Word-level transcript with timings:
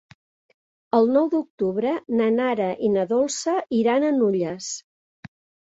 El 0.99 1.09
nou 1.17 1.27
d'octubre 1.33 1.91
na 2.21 2.31
Nara 2.39 2.71
i 2.89 2.91
na 2.97 3.07
Dolça 3.15 3.55
iran 3.83 4.11
a 4.11 4.13
Nulles. 4.19 4.73